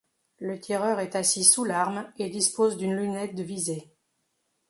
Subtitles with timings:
[0.39, 3.93] Le tireur est assis sous l'arme et dispose d'une lunette de visée.